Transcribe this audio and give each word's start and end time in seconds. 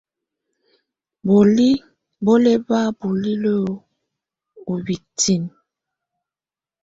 Bùóli 1.25 1.69
bɔ́ 2.25 2.35
lɛ 2.43 2.53
bá 2.67 2.79
bulilǝ́ 2.99 3.61
ú 4.71 4.75
bǝ́tinǝ́. 4.85 5.49